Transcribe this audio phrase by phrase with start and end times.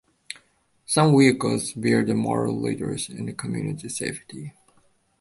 [0.87, 4.51] Some vehicles bear the motto Leaders in Community Safety.